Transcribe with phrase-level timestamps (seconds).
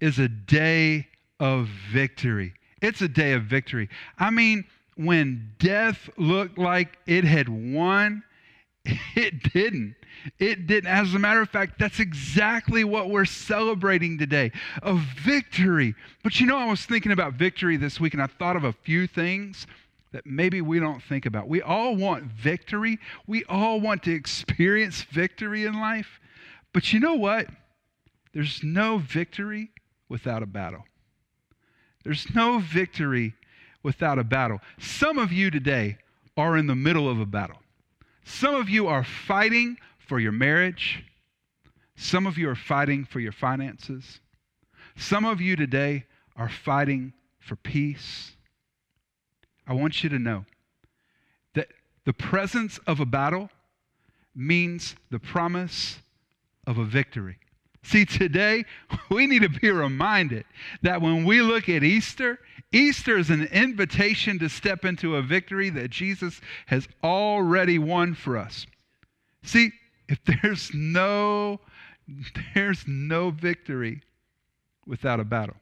[0.00, 1.06] is a day
[1.38, 2.54] of victory.
[2.82, 3.88] It's a day of victory.
[4.18, 4.64] I mean,
[4.96, 8.22] when death looked like it had won,
[8.84, 9.94] it didn't.
[10.38, 10.90] It didn't.
[10.90, 15.94] As a matter of fact, that's exactly what we're celebrating today a victory.
[16.22, 18.72] But you know, I was thinking about victory this week and I thought of a
[18.72, 19.66] few things
[20.12, 21.48] that maybe we don't think about.
[21.48, 26.20] We all want victory, we all want to experience victory in life.
[26.72, 27.46] But you know what?
[28.32, 29.70] There's no victory
[30.10, 30.84] without a battle.
[32.04, 33.34] There's no victory
[33.82, 34.60] without a battle.
[34.78, 35.96] Some of you today
[36.36, 37.58] are in the middle of a battle.
[38.24, 41.04] Some of you are fighting for your marriage.
[41.96, 44.20] Some of you are fighting for your finances.
[44.96, 46.04] Some of you today
[46.36, 48.32] are fighting for peace.
[49.66, 50.44] I want you to know
[51.54, 51.68] that
[52.04, 53.50] the presence of a battle
[54.34, 56.00] means the promise
[56.66, 57.38] of a victory.
[57.82, 58.64] See, today
[59.10, 60.44] we need to be reminded
[60.82, 62.38] that when we look at Easter,
[62.72, 68.36] Easter is an invitation to step into a victory that Jesus has already won for
[68.36, 68.66] us.
[69.42, 69.72] See,
[70.08, 71.60] if there's no
[72.54, 74.02] there's no victory
[74.84, 75.54] without a battle.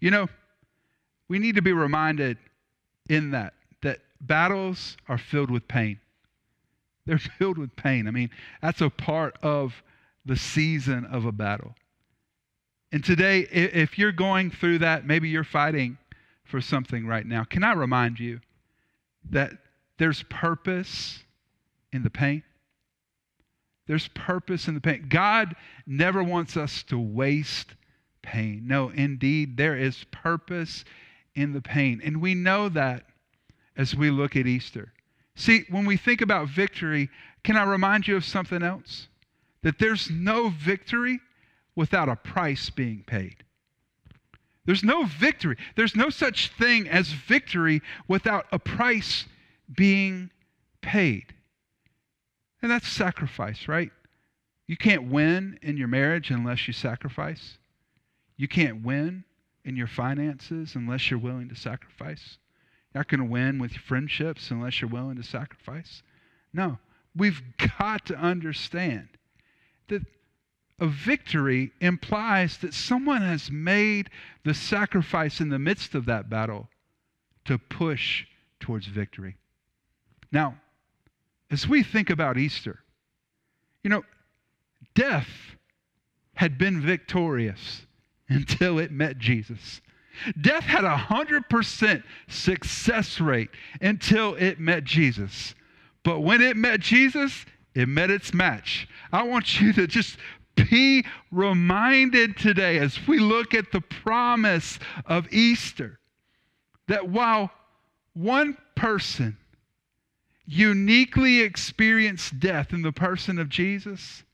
[0.00, 0.28] You know,
[1.28, 2.38] we need to be reminded
[3.08, 6.00] in that that battles are filled with pain.
[7.06, 8.08] They're filled with pain.
[8.08, 9.82] I mean, that's a part of
[10.24, 11.74] the season of a battle.
[12.92, 15.96] And today, if you're going through that, maybe you're fighting
[16.44, 18.40] for something right now, can I remind you
[19.30, 19.52] that
[19.98, 21.20] there's purpose
[21.92, 22.42] in the pain?
[23.86, 25.06] There's purpose in the pain.
[25.08, 25.56] God
[25.86, 27.74] never wants us to waste
[28.22, 28.62] pain.
[28.66, 30.84] No, indeed, there is purpose
[31.34, 32.00] in the pain.
[32.04, 33.04] And we know that
[33.76, 34.92] as we look at Easter.
[35.34, 37.08] See, when we think about victory,
[37.42, 39.08] can I remind you of something else?
[39.62, 41.20] That there's no victory
[41.74, 43.36] without a price being paid.
[44.64, 45.56] There's no victory.
[45.76, 49.26] There's no such thing as victory without a price
[49.74, 50.30] being
[50.82, 51.34] paid.
[52.60, 53.90] And that's sacrifice, right?
[54.68, 57.58] You can't win in your marriage unless you sacrifice.
[58.36, 59.24] You can't win
[59.64, 62.38] in your finances unless you're willing to sacrifice.
[62.92, 66.02] You're not going to win with friendships unless you're willing to sacrifice.
[66.52, 66.78] No,
[67.16, 67.42] we've
[67.78, 69.08] got to understand
[69.92, 70.02] that
[70.80, 74.10] a victory implies that someone has made
[74.44, 76.68] the sacrifice in the midst of that battle
[77.44, 78.24] to push
[78.58, 79.36] towards victory.
[80.32, 80.56] Now,
[81.50, 82.80] as we think about Easter,
[83.84, 84.02] you know,
[84.94, 85.28] death
[86.34, 87.86] had been victorious
[88.28, 89.82] until it met Jesus.
[90.40, 93.50] Death had a 100% success rate
[93.80, 95.54] until it met Jesus.
[96.02, 97.44] But when it met Jesus,
[97.74, 98.88] it met its match.
[99.12, 100.16] I want you to just
[100.56, 105.98] be reminded today as we look at the promise of Easter
[106.88, 107.50] that while
[108.14, 109.38] one person
[110.44, 114.24] uniquely experienced death in the person of Jesus,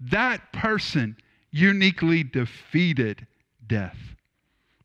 [0.00, 1.16] that person
[1.50, 3.26] uniquely defeated
[3.66, 3.98] death.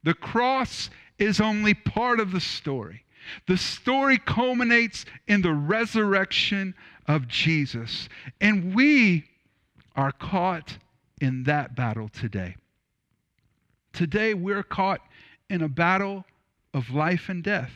[0.03, 3.03] The cross is only part of the story.
[3.47, 6.75] The story culminates in the resurrection
[7.07, 8.09] of Jesus.
[8.41, 9.25] And we
[9.95, 10.77] are caught
[11.21, 12.55] in that battle today.
[13.93, 15.01] Today, we're caught
[15.49, 16.25] in a battle
[16.73, 17.71] of life and death.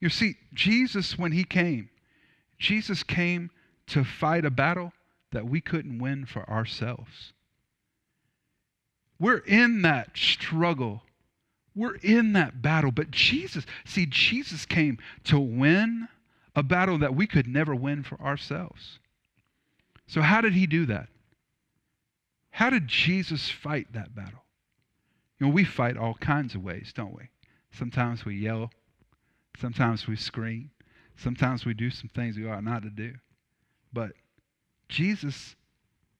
[0.00, 1.90] You see, Jesus, when he came,
[2.58, 3.50] Jesus came
[3.88, 4.92] to fight a battle
[5.32, 7.32] that we couldn't win for ourselves.
[9.20, 11.02] We're in that struggle.
[11.74, 12.92] We're in that battle.
[12.92, 16.08] But Jesus, see, Jesus came to win
[16.58, 18.98] a battle that we could never win for ourselves.
[20.08, 21.08] So, how did he do that?
[22.50, 24.42] How did Jesus fight that battle?
[25.38, 27.30] You know, we fight all kinds of ways, don't we?
[27.70, 28.72] Sometimes we yell,
[29.60, 30.72] sometimes we scream,
[31.16, 33.14] sometimes we do some things we ought not to do.
[33.92, 34.10] But
[34.88, 35.54] Jesus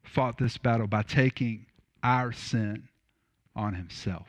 [0.05, 1.67] fought this battle by taking
[2.05, 2.89] our sin
[3.57, 4.29] on himself.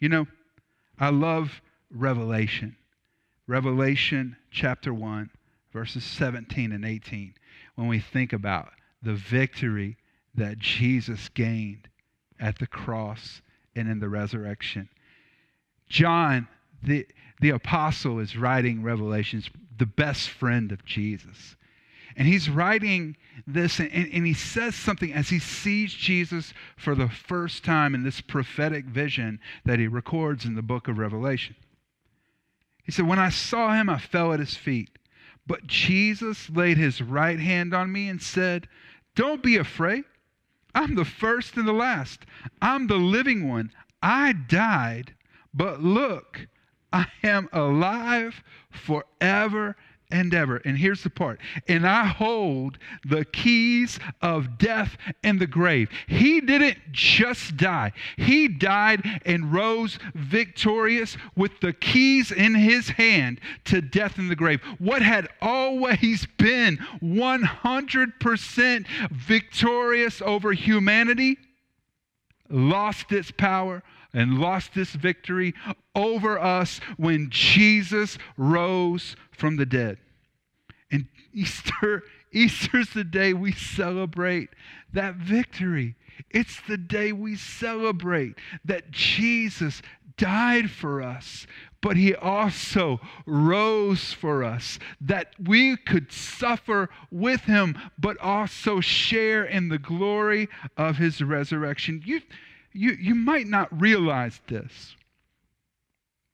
[0.00, 0.26] You know,
[0.98, 2.74] I love Revelation
[3.46, 5.30] Revelation chapter 1,
[5.72, 7.34] verses 17 and 18,
[7.74, 8.70] when we think about
[9.02, 9.96] the victory
[10.34, 11.88] that Jesus gained
[12.38, 13.42] at the cross
[13.74, 14.88] and in the resurrection.
[15.88, 16.48] John,
[16.82, 17.06] the,
[17.40, 21.56] the apostle, is writing Revelations, the best friend of Jesus.
[22.16, 23.16] And he's writing
[23.46, 28.02] this, and, and, he says something as he sees Jesus for the first time in
[28.02, 31.54] this prophetic vision that he records in the book of Revelation.
[32.90, 34.90] He said, When I saw him, I fell at his feet.
[35.46, 38.66] But Jesus laid his right hand on me and said,
[39.14, 40.02] Don't be afraid.
[40.74, 42.26] I'm the first and the last.
[42.60, 43.70] I'm the living one.
[44.02, 45.14] I died,
[45.54, 46.48] but look,
[46.92, 48.42] I am alive
[48.72, 49.76] forever
[50.10, 50.56] and ever.
[50.64, 55.88] And here's the part and I hold the keys of death and the grave.
[56.06, 63.40] He didn't just die, He died and rose victorious with the keys in His hand
[63.64, 64.60] to death and the grave.
[64.78, 71.38] What had always been 100% victorious over humanity
[72.48, 75.54] lost its power and lost this victory
[75.94, 79.98] over us when Jesus rose from the dead.
[80.90, 82.02] And Easter,
[82.32, 84.50] Easter's the day we celebrate
[84.92, 85.96] that victory.
[86.30, 88.34] It's the day we celebrate
[88.64, 89.82] that Jesus
[90.16, 91.46] died for us,
[91.80, 99.44] but he also rose for us, that we could suffer with him, but also share
[99.44, 102.02] in the glory of his resurrection.
[102.04, 102.20] You,
[102.72, 104.94] you, you might not realize this,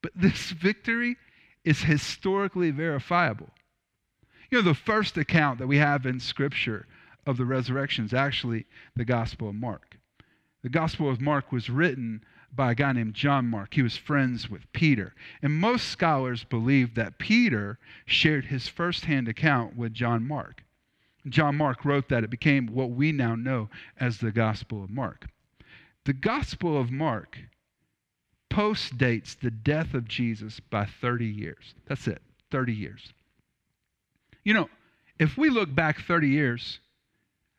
[0.02, 1.16] but this victory
[1.64, 3.50] is historically verifiable.
[4.50, 6.86] You know, the first account that we have in Scripture
[7.26, 9.96] of the resurrection is actually the Gospel of Mark.
[10.62, 12.22] The Gospel of Mark was written
[12.54, 13.74] by a guy named John Mark.
[13.74, 15.14] He was friends with Peter.
[15.42, 20.64] And most scholars believe that Peter shared his firsthand account with John Mark.
[21.28, 23.68] John Mark wrote that it became what we now know
[23.98, 25.26] as the Gospel of Mark.
[26.06, 27.36] The Gospel of Mark
[28.48, 31.74] post dates the death of Jesus by 30 years.
[31.88, 32.22] That's it,
[32.52, 33.12] 30 years.
[34.44, 34.70] You know,
[35.18, 36.78] if we look back 30 years,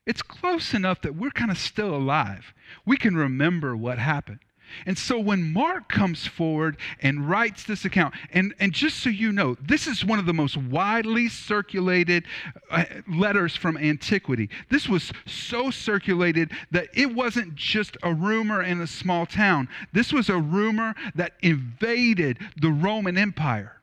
[0.05, 2.53] it's close enough that we're kind of still alive.
[2.85, 4.39] We can remember what happened.
[4.85, 9.31] And so when Mark comes forward and writes this account, and, and just so you
[9.31, 12.25] know, this is one of the most widely circulated
[12.69, 14.49] uh, letters from antiquity.
[14.69, 20.13] This was so circulated that it wasn't just a rumor in a small town, this
[20.13, 23.77] was a rumor that invaded the Roman Empire.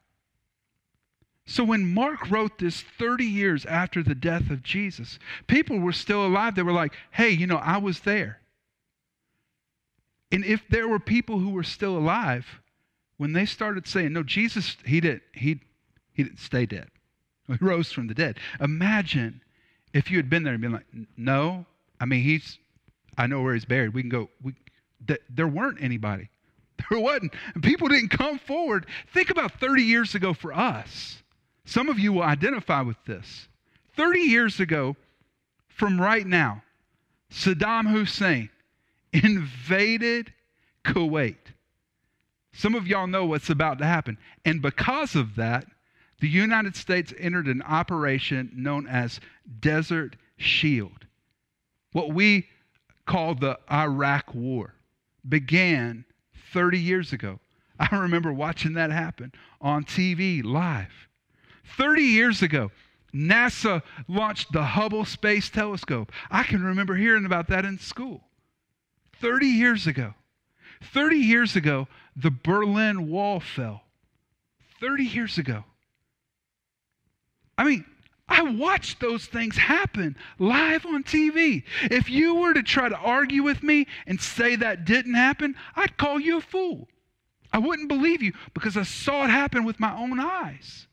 [1.47, 6.27] So when Mark wrote this 30 years after the death of Jesus, people were still
[6.27, 6.55] alive.
[6.55, 8.41] They were like, hey, you know, I was there.
[10.35, 12.45] And if there were people who were still alive,
[13.19, 15.61] when they started saying, no, Jesus, he didn't, he,
[16.13, 16.89] he didn't stay dead.
[17.47, 18.39] He rose from the dead.
[18.59, 19.43] Imagine
[19.93, 20.87] if you had been there and been like,
[21.17, 21.67] no,
[22.01, 22.59] I mean, he's,
[23.17, 23.95] I know where he's buried.
[23.95, 24.55] We can go, we,
[25.07, 26.31] th- there weren't anybody.
[26.91, 27.33] There wasn't.
[27.63, 28.87] People didn't come forward.
[29.13, 31.23] Think about 30 years ago for us.
[31.65, 33.47] Some of you will identify with this.
[33.97, 34.97] 30 years ago,
[35.69, 36.65] from right now,
[37.31, 38.51] Saddam Hussein
[39.15, 40.33] invaded
[40.85, 41.37] Kuwait.
[42.53, 44.19] Some of y'all know what's about to happen.
[44.45, 45.67] And because of that,
[46.21, 49.21] the United States entered an operation known as
[49.61, 51.07] Desert Shield.
[51.93, 52.49] What we
[53.07, 54.75] call the Iraq War
[55.29, 56.05] began
[56.53, 57.41] 30 years ago.
[57.79, 61.09] I remember watching that happen on TV live.
[61.77, 62.71] 30 years ago,
[63.13, 66.13] NASA launched the Hubble Space Telescope.
[66.31, 68.23] I can remember hearing about that in school.
[69.25, 70.13] 30 years ago.
[70.93, 73.81] 30 years ago, the Berlin Wall fell.
[74.81, 75.65] 30 years ago.
[77.57, 77.87] I mean,
[78.29, 81.63] I watched those things happen live on TV.
[81.85, 85.97] If you were to try to argue with me and say that didn't happen, I'd
[85.97, 86.87] call you a fool.
[87.51, 90.87] I wouldn't believe you because I saw it happen with my own eyes.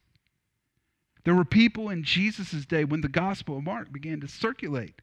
[1.26, 5.02] There were people in Jesus' day when the Gospel of Mark began to circulate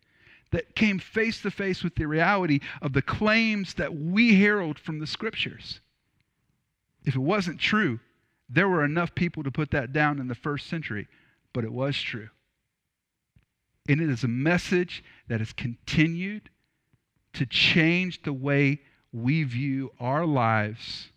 [0.51, 4.99] that came face to face with the reality of the claims that we herald from
[4.99, 5.81] the scriptures.
[7.05, 8.01] If it wasn't true,
[8.49, 11.07] there were enough people to put that down in the first century,
[11.53, 12.29] but it was true.
[13.89, 16.51] And it is a message that has continued
[17.35, 18.81] to change the way
[19.13, 21.09] we view our lives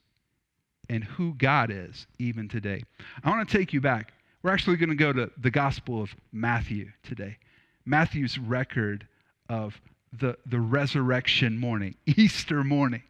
[0.90, 2.84] and who God is even today.
[3.24, 4.14] I want to take you back.
[4.44, 7.38] We're actually going to go to the Gospel of Matthew today.
[7.86, 9.08] Matthew's record
[9.52, 9.82] of
[10.18, 13.04] the, the resurrection morning, Easter morning.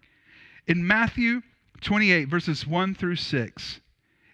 [0.65, 1.41] In Matthew
[1.81, 3.79] 28, verses 1 through 6,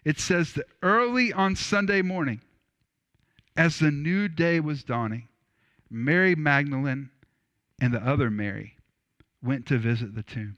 [0.04, 2.40] it says that early on Sunday morning,
[3.56, 5.28] as the new day was dawning,
[5.90, 7.10] Mary Magdalene
[7.78, 8.74] and the other Mary
[9.42, 10.56] went to visit the tomb.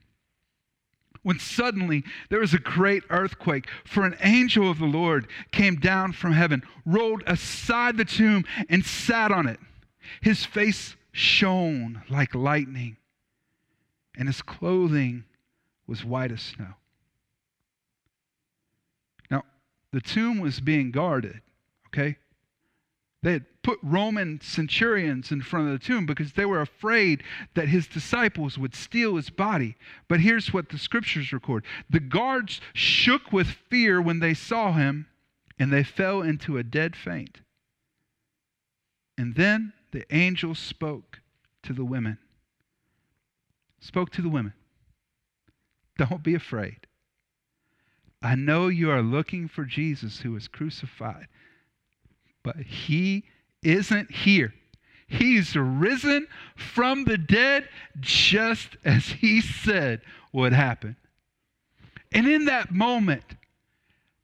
[1.23, 6.13] When suddenly there was a great earthquake, for an angel of the Lord came down
[6.13, 9.59] from heaven, rolled aside the tomb, and sat on it.
[10.23, 12.97] His face shone like lightning,
[14.17, 15.25] and his clothing
[15.87, 16.75] was white as snow.
[19.31, 19.45] Now,
[19.93, 21.41] the tomb was being guarded,
[21.89, 22.17] okay?
[23.23, 27.23] They had put Roman centurions in front of the tomb because they were afraid
[27.55, 29.77] that his disciples would steal his body.
[30.09, 35.07] But here's what the scriptures record the guards shook with fear when they saw him,
[35.59, 37.41] and they fell into a dead faint.
[39.19, 41.21] And then the angel spoke
[41.63, 42.19] to the women.
[43.81, 44.53] Spoke to the women.
[45.99, 46.87] Don't be afraid.
[48.23, 51.27] I know you are looking for Jesus who was crucified
[52.43, 53.25] but he
[53.63, 54.55] isn't here.
[55.07, 57.69] He's risen from the dead
[57.99, 60.97] just as he said would happen.
[62.13, 63.25] And in that moment,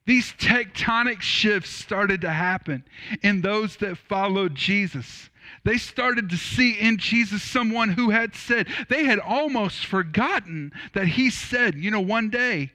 [0.05, 2.85] these tectonic shifts started to happen
[3.21, 5.29] in those that followed Jesus.
[5.67, 11.09] They started to see in Jesus someone who had said, they had almost forgotten that
[11.09, 12.71] he said, you know, one day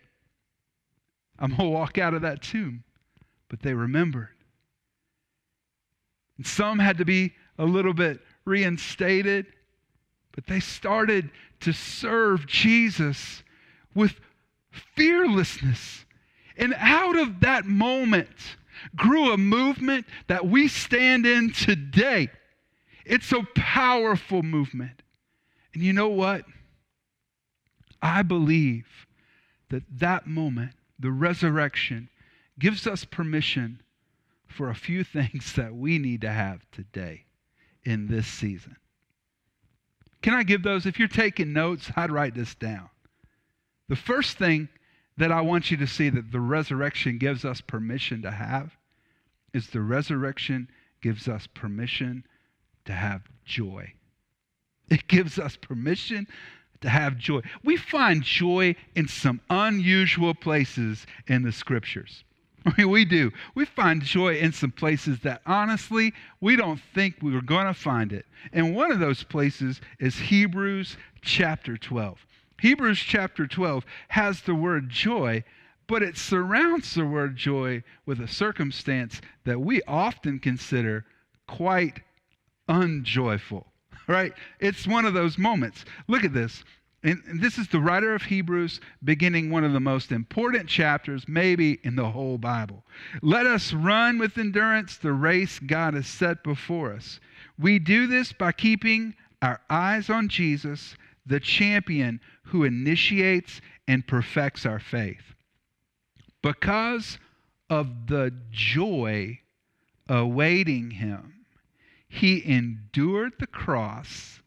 [1.39, 2.85] I'm going to walk out of that tomb.
[3.49, 4.29] But they remembered
[6.37, 9.47] and some had to be a little bit reinstated,
[10.33, 11.31] but they started
[11.61, 13.43] to serve Jesus
[13.95, 14.21] with
[14.71, 16.05] fearlessness.
[16.59, 18.29] And out of that moment
[18.95, 22.29] grew a movement that we stand in today.
[23.05, 25.03] It's a powerful movement.
[25.75, 26.45] And you know what?
[28.01, 28.87] I believe
[29.71, 32.09] that that moment, the resurrection,
[32.59, 33.81] gives us permission
[34.47, 37.25] for a few things that we need to have today
[37.85, 38.77] in this season.
[40.21, 40.87] Can I give those?
[40.87, 42.89] If you're taking notes, I'd write this down.
[43.89, 44.69] The first thing
[45.17, 48.77] that I want you to see that the resurrection gives us permission to have
[49.53, 50.69] is the resurrection
[51.03, 52.25] gives us permission
[52.85, 53.93] to have joy.
[54.91, 56.27] It gives us permission
[56.83, 57.41] to have joy.
[57.65, 62.25] We find joy in some unusual places in the scriptures.
[62.67, 63.31] I mean, we do.
[63.55, 67.75] We find joy in some places that honestly we don't think we were going to
[67.75, 68.27] find it.
[68.53, 72.19] And one of those places is Hebrews chapter 12.
[72.61, 75.43] Hebrews chapter 12 has the word joy,
[75.89, 81.05] but it surrounds the word joy with a circumstance that we often consider
[81.49, 82.01] quite
[82.69, 83.67] unjoyful,
[84.07, 84.33] right?
[84.61, 85.85] It's one of those moments.
[86.09, 86.65] Look at this.
[87.05, 91.81] And this is the writer of Hebrews beginning one of the most important chapters, maybe
[91.83, 92.85] in the whole Bible.
[93.23, 97.19] Let us run with endurance the race God has set before us.
[97.59, 100.95] We do this by keeping our eyes on Jesus,
[101.27, 105.35] the champion who initiates and perfects our faith.
[106.41, 107.19] Because
[107.69, 109.41] of the joy
[110.09, 111.42] awaiting him,
[112.13, 114.41] he endured the cross,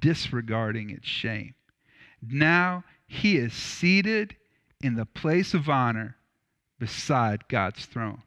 [0.00, 1.54] disregarding its shame
[2.22, 4.36] now he is seated
[4.82, 6.16] in the place of honor
[6.78, 8.22] beside God's throne.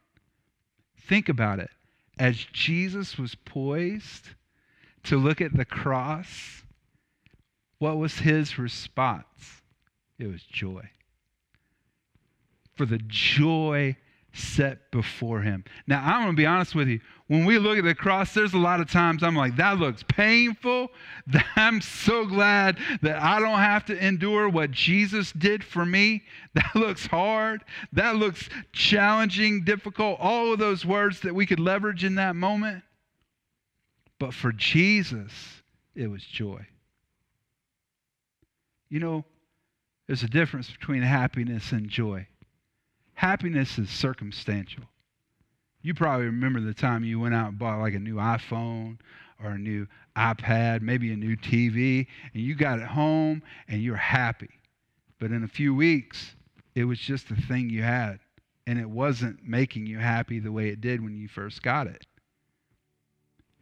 [1.08, 1.70] Think about it.
[2.18, 4.30] As Jesus was poised
[5.04, 6.64] to look at the cross,
[7.78, 9.62] what was his response?
[10.18, 10.90] It was joy.
[12.76, 13.96] For the joy
[14.34, 15.64] set before him.
[15.88, 17.00] Now, I'm going to be honest with you.
[17.30, 20.02] When we look at the cross, there's a lot of times I'm like, that looks
[20.02, 20.90] painful.
[21.56, 26.24] I'm so glad that I don't have to endure what Jesus did for me.
[26.56, 27.64] That looks hard.
[27.94, 30.20] That looks challenging, difficult.
[30.20, 32.84] All of those words that we could leverage in that moment.
[34.18, 35.32] But for Jesus,
[35.94, 36.66] it was joy.
[38.90, 39.26] You know,
[40.08, 42.26] there's a difference between happiness and joy.
[43.14, 44.86] Happiness is circumstantial.
[45.82, 48.98] You probably remember the time you went out and bought like a new iPhone
[49.42, 53.96] or a new iPad, maybe a new TV, and you got it home and you're
[53.96, 54.50] happy.
[55.20, 56.36] But in a few weeks,
[56.76, 58.20] it was just the thing you had,
[58.68, 62.06] and it wasn't making you happy the way it did when you first got it.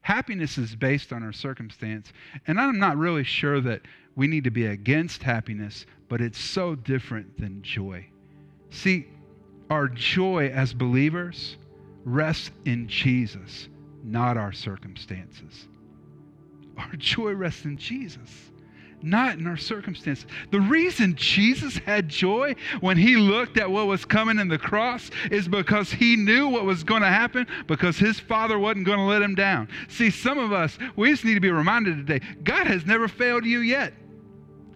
[0.02, 2.14] Happiness is based on our circumstance,
[2.48, 3.82] and I'm not really sure that
[4.16, 8.08] we need to be against happiness, but it's so different than joy.
[8.72, 9.08] See,
[9.70, 11.58] our joy as believers
[12.08, 13.68] rests in Jesus,
[14.02, 15.68] not our circumstances.
[16.78, 18.32] Our joy rests in Jesus,
[19.02, 20.26] not in our circumstances.
[20.52, 25.12] The reason Jesus had joy when he looked at what was coming in the cross
[25.32, 29.06] is because he knew what was going to happen because his father wasn't going to
[29.06, 29.68] let him down.
[29.90, 33.46] See, some of us, we just need to be reminded today God has never failed
[33.46, 33.94] you yet.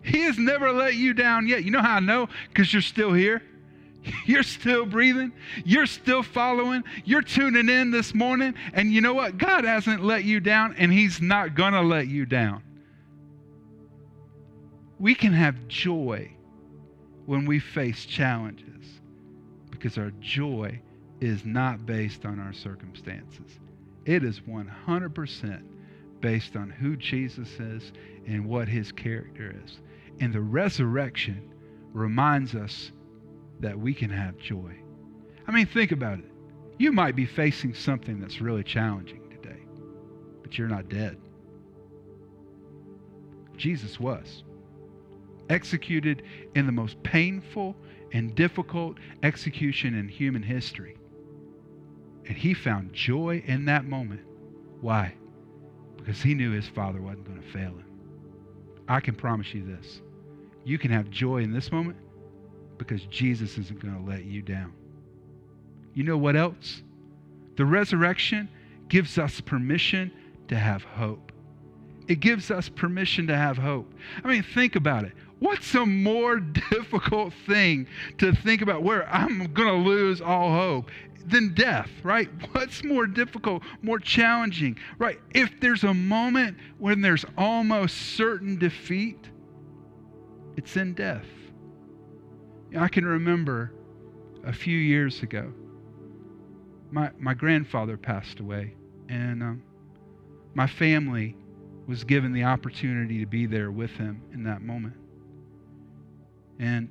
[0.03, 1.63] He has never let you down yet.
[1.63, 2.27] You know how I know?
[2.50, 3.41] Because you're still here.
[4.25, 5.31] You're still breathing.
[5.63, 6.84] You're still following.
[7.05, 8.55] You're tuning in this morning.
[8.74, 9.38] And you know what?
[9.38, 12.63] God hasn't let you down, and He's not going to let you down
[15.01, 16.31] we can have joy
[17.25, 19.01] when we face challenges
[19.72, 20.79] because our joy
[21.20, 23.60] is not based on our circumstances.
[24.05, 25.63] It is 100%
[26.20, 27.91] based on who Jesus is
[28.27, 29.79] and what his character is.
[30.20, 31.51] And the resurrection
[31.93, 32.91] reminds us
[33.61, 34.75] that we can have joy.
[35.47, 36.25] I mean, think about it.
[36.77, 39.61] You might be facing something that's really challenging today,
[40.41, 41.17] but you're not dead.
[43.57, 44.43] Jesus was
[45.49, 46.23] executed
[46.55, 47.75] in the most painful
[48.13, 50.97] and difficult execution in human history.
[52.25, 54.21] And he found joy in that moment.
[54.79, 55.13] Why?
[55.97, 57.85] Because he knew his father wasn't going to fail him.
[58.87, 60.01] I can promise you this
[60.63, 61.97] you can have joy in this moment
[62.81, 64.73] because Jesus isn't going to let you down.
[65.93, 66.81] You know what else?
[67.55, 68.50] The resurrection
[68.89, 70.11] gives us permission
[70.47, 71.31] to have hope.
[72.07, 73.93] It gives us permission to have hope.
[74.23, 75.11] I mean, think about it.
[75.38, 76.39] What's a more
[76.71, 77.85] difficult thing
[78.17, 80.89] to think about where I'm going to lose all hope
[81.27, 82.29] than death, right?
[82.53, 85.19] What's more difficult, more challenging, right?
[85.35, 89.29] If there's a moment when there's almost certain defeat,
[90.57, 91.27] it's in death.
[92.77, 93.73] I can remember
[94.45, 95.51] a few years ago,
[96.91, 98.75] my, my grandfather passed away,
[99.09, 99.63] and um,
[100.53, 101.35] my family
[101.87, 104.95] was given the opportunity to be there with him in that moment.
[106.59, 106.89] And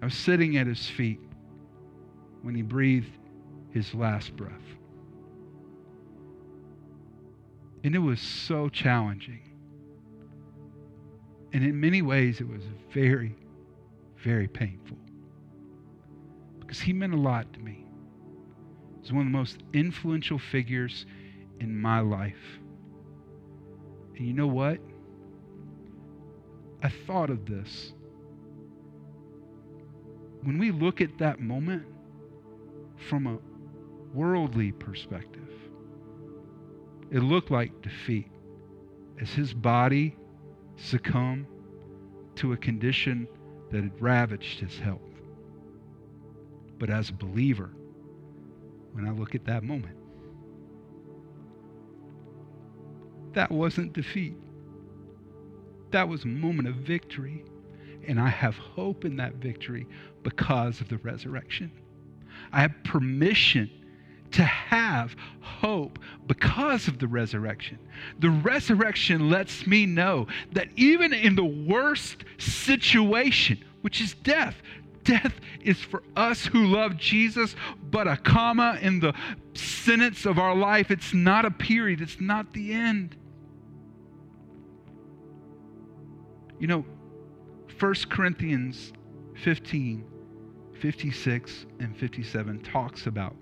[0.00, 1.20] I was sitting at his feet
[2.42, 3.18] when he breathed
[3.70, 4.52] his last breath.
[7.84, 9.40] And it was so challenging.
[11.52, 13.34] And in many ways, it was very,
[14.22, 14.96] very painful.
[16.60, 17.84] Because he meant a lot to me.
[19.00, 21.06] He's one of the most influential figures
[21.60, 22.60] in my life.
[24.16, 24.78] And you know what?
[26.82, 27.92] I thought of this
[30.42, 31.84] when we look at that moment
[33.08, 33.38] from a
[34.12, 35.48] worldly perspective,
[37.10, 38.26] it looked like defeat
[39.20, 40.16] as his body
[40.76, 41.46] succumbed
[42.34, 43.28] to a condition
[43.72, 45.00] that had ravaged his health.
[46.78, 47.70] But as a believer,
[48.92, 49.96] when I look at that moment,
[53.32, 54.36] that wasn't defeat.
[55.90, 57.44] That was a moment of victory.
[58.06, 59.86] And I have hope in that victory
[60.22, 61.70] because of the resurrection.
[62.52, 63.70] I have permission
[64.32, 67.78] to have hope because of the resurrection.
[68.18, 74.56] The resurrection lets me know that even in the worst situation, which is death,
[75.04, 77.54] death is for us who love Jesus,
[77.90, 79.14] but a comma in the
[79.54, 80.90] sentence of our life.
[80.90, 83.16] It's not a period, it's not the end.
[86.58, 86.84] You know,
[87.78, 88.92] 1 Corinthians
[89.42, 90.04] 15,
[90.80, 93.34] 56, and 57 talks about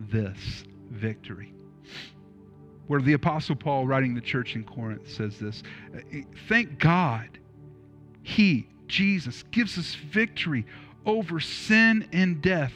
[0.00, 1.52] this victory.
[2.86, 5.62] Where the Apostle Paul, writing the church in Corinth, says this
[6.48, 7.38] Thank God,
[8.22, 10.66] He, Jesus, gives us victory
[11.06, 12.72] over sin and death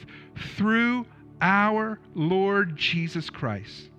[0.55, 1.05] through
[1.41, 3.89] our Lord Jesus Christ.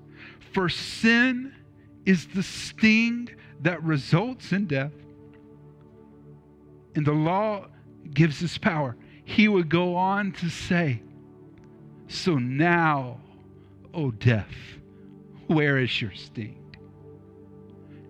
[0.55, 1.55] For sin
[2.07, 3.29] is the sting
[3.61, 4.93] that results in death
[6.97, 7.67] and the law
[8.12, 8.97] gives us power.
[9.25, 11.03] He would go on to say,
[12.09, 13.21] So now,
[13.92, 14.55] O death,
[15.47, 16.77] where is your sting?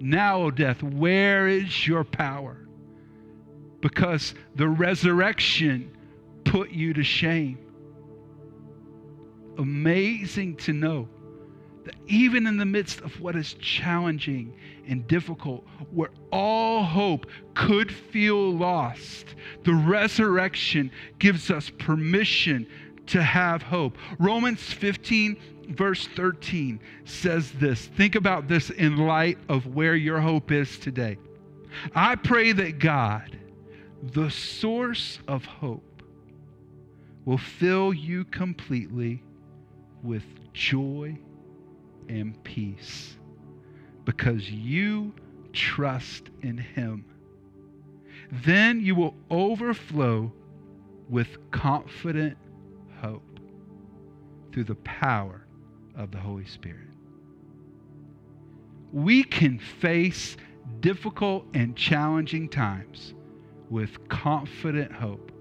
[0.00, 2.58] Now, O death, where is your power?
[3.80, 5.96] Because the resurrection
[6.44, 7.58] put you to shame.
[9.58, 11.08] Amazing to know
[11.84, 17.92] that even in the midst of what is challenging and difficult, where all hope could
[17.92, 22.66] feel lost, the resurrection gives us permission
[23.06, 23.96] to have hope.
[24.18, 25.36] Romans 15,
[25.70, 27.86] verse 13 says this.
[27.86, 31.18] Think about this in light of where your hope is today.
[31.94, 33.38] I pray that God,
[34.02, 36.02] the source of hope,
[37.24, 39.22] will fill you completely
[40.02, 41.18] with joy
[42.08, 43.16] and peace
[44.04, 45.12] because you
[45.52, 47.04] trust in Him.
[48.30, 50.32] Then you will overflow
[51.08, 52.36] with confident
[52.96, 53.40] hope
[54.52, 55.46] through the power
[55.96, 56.88] of the Holy Spirit.
[58.92, 60.36] We can face
[60.80, 63.14] difficult and challenging times
[63.70, 65.32] with confident hope,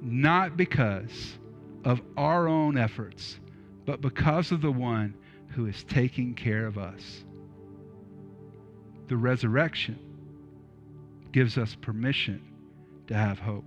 [0.00, 1.38] not because
[1.84, 3.40] of our own efforts,
[3.84, 5.14] but because of the one
[5.48, 7.24] who is taking care of us.
[9.08, 9.98] The resurrection
[11.32, 12.42] gives us permission
[13.08, 13.64] to have hope.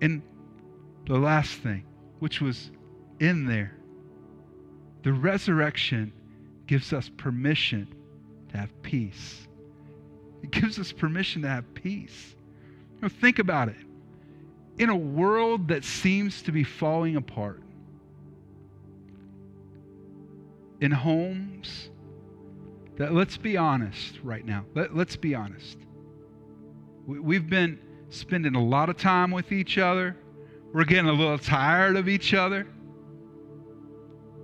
[0.00, 0.22] And
[1.06, 1.84] the last thing,
[2.20, 2.70] which was
[3.18, 3.74] in there,
[5.02, 6.12] the resurrection
[6.66, 7.88] gives us permission
[8.50, 9.48] to have peace.
[10.42, 12.34] It gives us permission to have peace.
[13.20, 13.76] Think about it.
[14.78, 17.62] In a world that seems to be falling apart,
[20.80, 21.90] in homes
[22.96, 25.78] that, let's be honest right now, let, us be honest.
[27.06, 27.78] We, we've been
[28.10, 30.16] spending a lot of time with each other,
[30.72, 32.66] we're getting a little tired of each other.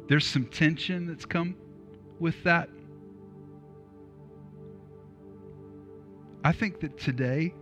[0.09, 1.57] There's some tension that's come
[2.19, 2.69] with that.
[6.45, 7.55] I think that today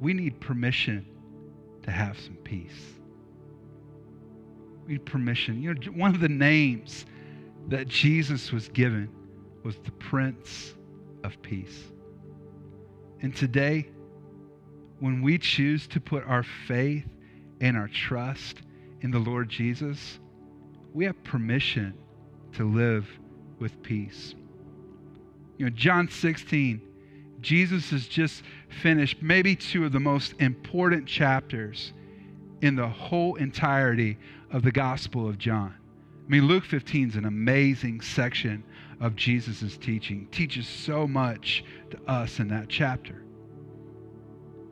[0.00, 1.06] we need permission
[1.82, 2.94] to have some peace.
[4.86, 5.62] We need permission.
[5.62, 7.06] You know, one of the names
[7.68, 9.08] that Jesus was given
[9.62, 10.74] was the Prince
[11.22, 11.84] of Peace.
[13.22, 13.88] And today,
[15.00, 17.06] when we choose to put our faith
[17.60, 18.62] and our trust
[19.00, 20.18] in the Lord Jesus,
[20.92, 21.94] we have permission
[22.54, 23.08] to live
[23.58, 24.34] with peace.
[25.58, 26.80] You know, John 16
[27.44, 28.42] Jesus has just
[28.82, 31.92] finished maybe two of the most important chapters
[32.62, 34.16] in the whole entirety
[34.50, 35.74] of the Gospel of John.
[36.26, 38.64] I mean, Luke 15 is an amazing section
[38.98, 43.22] of Jesus' teaching, teaches so much to us in that chapter.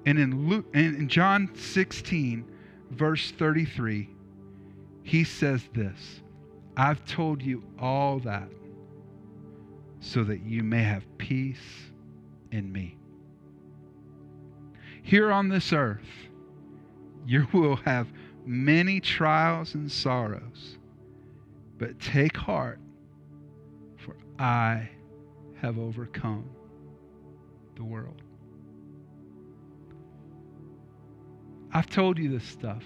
[0.05, 2.45] And in, Luke, in John 16,
[2.91, 4.09] verse 33,
[5.03, 6.23] he says this
[6.77, 8.49] I've told you all that
[10.01, 11.91] so that you may have peace
[12.51, 12.97] in me.
[15.03, 16.01] Here on this earth,
[17.27, 18.09] you will have
[18.45, 20.79] many trials and sorrows,
[21.79, 22.81] but take heart,
[23.97, 24.89] for I
[25.61, 26.45] have overcome
[27.77, 28.22] the world.
[31.73, 32.85] I've told you this stuff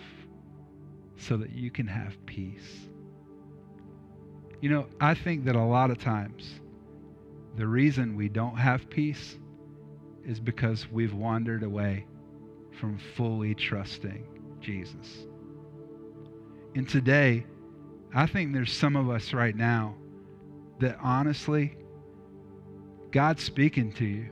[1.17, 2.89] so that you can have peace.
[4.61, 6.61] You know, I think that a lot of times
[7.57, 9.39] the reason we don't have peace
[10.25, 12.07] is because we've wandered away
[12.79, 14.27] from fully trusting
[14.61, 15.27] Jesus.
[16.75, 17.47] And today,
[18.15, 19.95] I think there's some of us right now
[20.81, 21.77] that honestly,
[23.11, 24.31] God's speaking to you.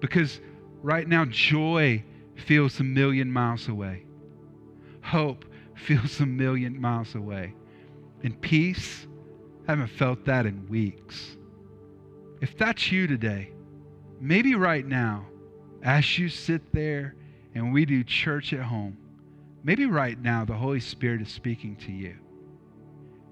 [0.00, 0.40] Because
[0.82, 2.02] right now, joy
[2.40, 4.04] feels a million miles away,
[5.02, 7.54] hope feels a million miles away,
[8.22, 9.06] and peace,
[9.66, 11.36] I haven't felt that in weeks.
[12.40, 13.52] If that's you today,
[14.20, 15.26] maybe right now,
[15.82, 17.14] as you sit there
[17.54, 18.96] and we do church at home,
[19.62, 22.16] maybe right now the Holy Spirit is speaking to you.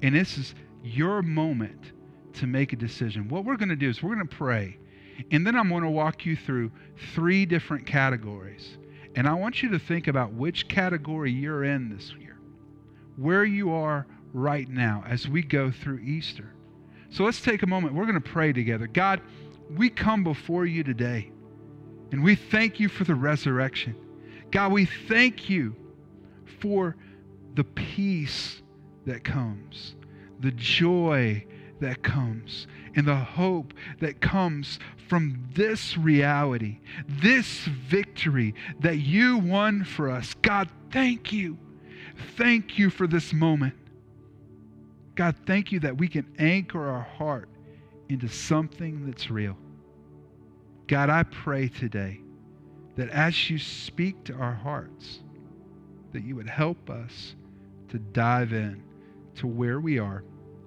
[0.03, 1.93] And this is your moment
[2.35, 3.29] to make a decision.
[3.29, 4.79] What we're going to do is we're going to pray.
[5.31, 6.71] And then I'm going to walk you through
[7.15, 8.77] three different categories.
[9.17, 12.39] And I want you to think about which category you're in this year,
[13.17, 16.53] where you are right now as we go through Easter.
[17.09, 17.95] So let's take a moment.
[17.95, 18.87] We're going to pray together.
[18.87, 19.23] God,
[19.71, 21.33] we come before you today
[22.13, 23.97] and we thank you for the resurrection.
[24.51, 25.75] God, we thank you
[26.61, 26.95] for
[27.55, 28.63] the peace
[29.07, 29.97] that comes,
[30.41, 31.47] the joy
[31.81, 39.85] that comes, and the hope that comes from this reality, this victory that you won
[39.85, 40.35] for us.
[40.43, 41.59] God, thank you.
[42.37, 43.75] Thank you for this moment.
[45.15, 47.49] God, thank you that we can anchor our heart
[48.09, 49.57] into something that's real.
[50.87, 52.21] God, I pray today
[52.97, 55.21] that as you speak to our hearts,
[56.13, 57.35] that you would help us
[57.89, 58.83] to dive in
[59.37, 60.25] to where we are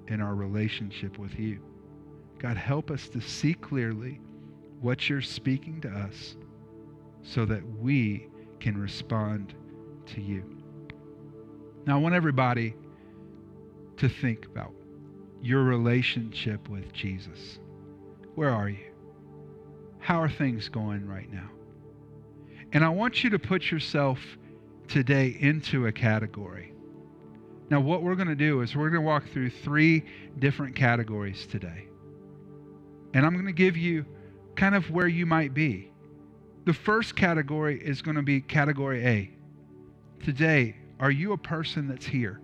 [0.09, 1.59] in our relationship with you.
[2.39, 4.19] God, help us to see clearly
[4.81, 6.35] what you're speaking to us
[7.21, 8.27] so that we
[8.59, 9.53] can respond
[10.07, 10.43] to you.
[11.85, 12.75] Now, I want everybody
[13.97, 14.73] to think about
[15.41, 17.59] your relationship with Jesus.
[18.35, 18.91] Where are you?
[19.99, 21.49] How are things going right now?
[22.71, 24.19] And I want you to put yourself
[24.87, 26.73] today into a category.
[27.69, 30.03] Now, what we're going to do is we're going to walk through three
[30.39, 31.85] different categories today.
[33.13, 34.05] And I'm going to give you
[34.55, 35.91] kind of where you might be.
[36.65, 39.31] The first category is going to be category A.
[40.23, 42.41] Today, are you a person that's here?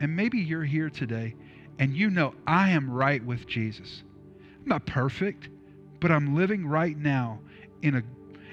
[0.00, 1.34] And maybe you're here today
[1.78, 4.02] and you know I am right with Jesus.
[4.62, 5.48] I'm not perfect,
[6.00, 7.40] but I'm living right now
[7.82, 8.02] in a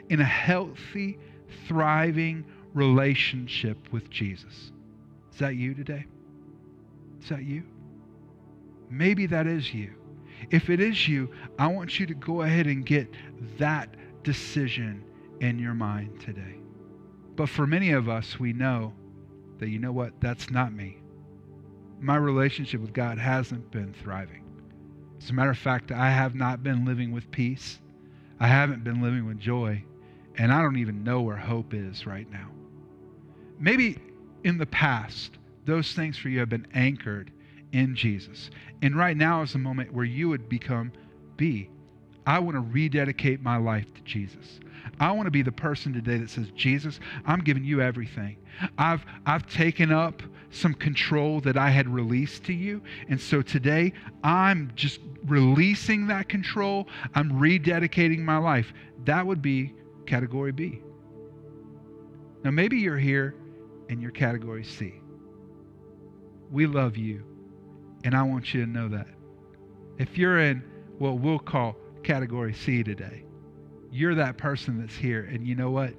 [0.10, 1.18] in a healthy,
[1.68, 4.72] thriving relationship with Jesus.
[5.32, 6.06] Is that you today?
[7.22, 7.64] Is that you?
[8.90, 9.94] Maybe that is you.
[10.50, 13.08] If it is you, I want you to go ahead and get
[13.58, 15.04] that decision
[15.40, 16.56] in your mind today.
[17.36, 18.94] But for many of us, we know
[19.60, 20.98] that, you know what, that's not me.
[22.00, 24.44] My relationship with God hasn't been thriving.
[25.22, 27.80] As a matter of fact, I have not been living with peace.
[28.40, 29.84] I haven't been living with joy.
[30.38, 32.48] And I don't even know where hope is right now.
[33.60, 34.00] Maybe
[34.44, 37.32] in the past, those things for you have been anchored
[37.72, 38.50] in Jesus.
[38.82, 40.92] And right now is the moment where you would become
[41.38, 41.70] B.
[42.26, 44.60] I want to rededicate my life to Jesus.
[45.00, 48.38] I want to be the person today that says, Jesus, I'm giving you everything.
[48.78, 52.82] I've, I've taken up some control that I had released to you.
[53.10, 56.88] And so today, I'm just releasing that control.
[57.16, 58.74] I'm rededicating my life.
[59.06, 59.74] That would be
[60.06, 60.82] category B.
[62.44, 63.36] Now, maybe you're here
[63.92, 65.02] and you're category C.
[66.50, 67.24] We love you,
[68.06, 69.08] and I want you to know that.
[69.98, 70.64] If you're in
[70.98, 73.26] what we'll call category C today,
[73.92, 75.30] you're that person that's here.
[75.32, 75.94] And you know what?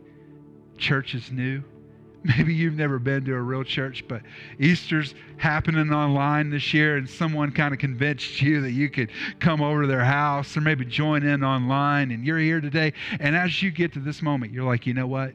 [0.78, 1.62] Church is new.
[2.24, 4.22] Maybe you've never been to a real church, but
[4.58, 9.60] Easter's happening online this year, and someone kind of convinced you that you could come
[9.60, 12.94] over to their house or maybe join in online, and you're here today.
[13.20, 15.34] And as you get to this moment, you're like, you know what?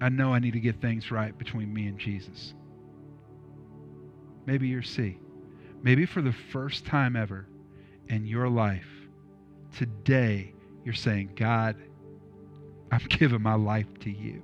[0.00, 2.54] I know I need to get things right between me and Jesus.
[4.46, 5.18] Maybe you're C.
[5.82, 7.46] Maybe for the first time ever
[8.08, 8.88] in your life,
[9.76, 10.52] today
[10.84, 11.76] you're saying, God,
[12.90, 14.42] I'm giving my life to you.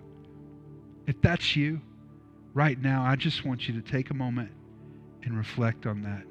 [1.06, 1.80] If that's you,
[2.54, 4.50] right now, I just want you to take a moment
[5.22, 6.22] and reflect on that.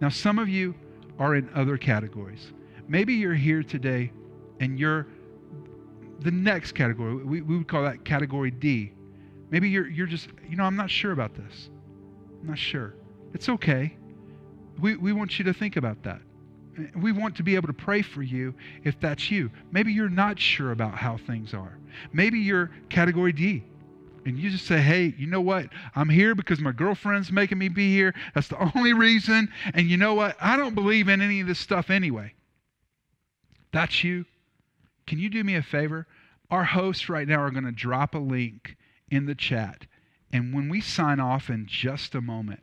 [0.00, 0.74] Now, some of you
[1.18, 2.52] are in other categories.
[2.88, 4.12] Maybe you're here today
[4.60, 5.06] and you're
[6.20, 7.16] the next category.
[7.16, 8.92] We, we would call that category D.
[9.50, 11.70] Maybe you're, you're just, you know, I'm not sure about this.
[12.40, 12.94] I'm not sure.
[13.34, 13.96] It's okay.
[14.80, 16.20] We, we want you to think about that.
[16.96, 18.54] We want to be able to pray for you
[18.84, 19.50] if that's you.
[19.72, 21.76] Maybe you're not sure about how things are.
[22.12, 23.64] Maybe you're category D
[24.24, 25.66] and you just say, hey, you know what?
[25.94, 28.14] I'm here because my girlfriend's making me be here.
[28.34, 29.48] That's the only reason.
[29.74, 30.36] And you know what?
[30.40, 32.34] I don't believe in any of this stuff anyway.
[33.72, 34.26] That's you.
[35.10, 36.06] Can you do me a favor?
[36.52, 38.76] Our hosts right now are going to drop a link
[39.10, 39.86] in the chat.
[40.32, 42.60] And when we sign off in just a moment,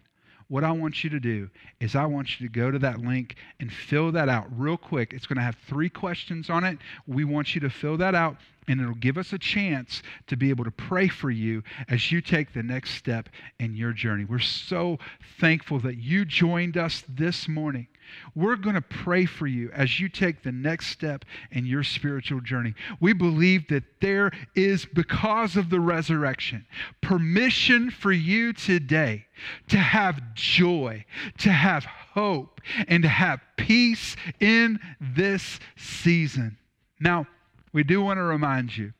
[0.48, 1.50] what I want you to do
[1.82, 5.12] is I want you to go to that link and fill that out real quick.
[5.12, 6.78] It's going to have three questions on it.
[7.06, 10.50] We want you to fill that out and it'll give us a chance to be
[10.50, 14.26] able to pray for you as you take the next step in your journey.
[14.26, 15.00] We're so
[15.40, 17.88] thankful that you joined us this morning.
[18.36, 22.42] We're going to pray for you as you take the next step in your spiritual
[22.42, 22.74] journey.
[23.00, 26.66] We believe that there is, because of the resurrection,
[27.02, 29.26] permission for you today
[29.70, 31.06] to have joy,
[31.40, 36.58] to have hope, and to have peace in this season.
[37.00, 37.28] Now,
[37.74, 38.94] we do want to remind you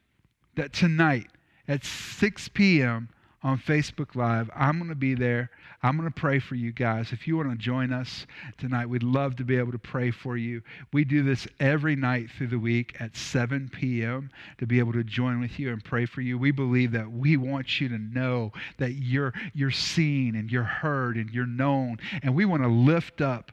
[0.56, 1.28] that tonight
[1.68, 3.10] at 6 p.m.
[3.44, 5.50] on Facebook Live, I'm going to be there.
[5.84, 7.12] I'm going to pray for you guys.
[7.12, 8.26] If you want to join us
[8.58, 10.62] tonight, we'd love to be able to pray for you.
[10.92, 14.32] We do this every night through the week at 7 p.m.
[14.58, 16.38] to be able to join with you and pray for you.
[16.38, 21.16] We believe that we want you to know that you're, you're seen and you're heard
[21.16, 22.00] and you're known.
[22.24, 23.52] And we want to lift up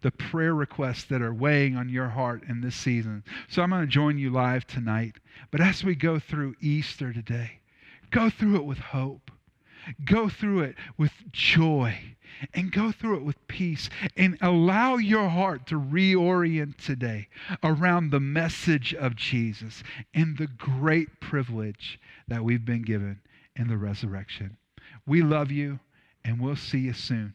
[0.00, 3.24] the prayer requests that are weighing on your heart in this season.
[3.48, 5.16] So I'm going to join you live tonight.
[5.50, 7.60] But as we go through Easter today,
[8.10, 9.30] go through it with hope.
[10.04, 11.98] Go through it with joy
[12.52, 17.28] and go through it with peace and allow your heart to reorient today
[17.62, 19.82] around the message of Jesus
[20.12, 23.20] and the great privilege that we've been given
[23.56, 24.58] in the resurrection.
[25.06, 25.80] We love you
[26.22, 27.34] and we'll see you soon.